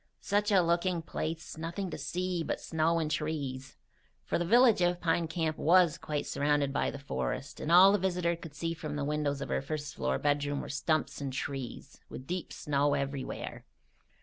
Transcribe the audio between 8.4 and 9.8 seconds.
see from the windows of her